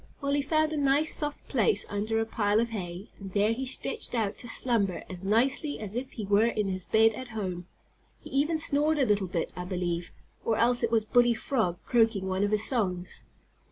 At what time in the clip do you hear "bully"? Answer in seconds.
11.05-11.35